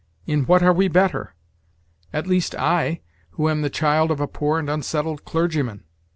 In 0.25 0.47
what 0.47 0.63
are 0.63 0.73
we 0.73 0.87
better? 0.87 1.35
at 2.11 2.25
least 2.25 2.55
I, 2.55 3.01
who 3.33 3.47
am 3.47 3.61
the 3.61 3.69
child 3.69 4.09
of 4.09 4.19
a 4.19 4.27
poor 4.27 4.57
and 4.57 4.67
unsettled 4.67 5.25
clergyman?" 5.25 5.83